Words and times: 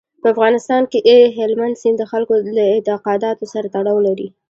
په 0.21 0.27
افغانستان 0.33 0.83
کې 0.91 1.23
هلمند 1.37 1.79
سیند 1.81 1.97
د 1.99 2.03
خلکو 2.11 2.33
له 2.57 2.63
اعتقاداتو 2.73 3.45
سره 3.53 3.67
تړاو 3.75 3.99
لري. 4.07 4.27